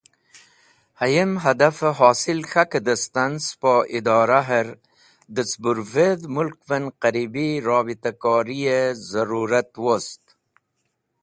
Hayem 0.99 1.31
Hadafe 1.43 1.87
Hosil 1.99 2.39
K̃hake 2.51 2.79
distan 2.87 3.33
Spo 3.47 3.73
Idoraher 3.97 4.67
de 5.33 5.43
Ceburvedh 5.49 6.23
Mulkven 6.33 6.85
Qaribi 7.01 7.47
Rabitakoriye 7.67 8.79
Zarurat 9.09 9.71
wost. 9.83 10.23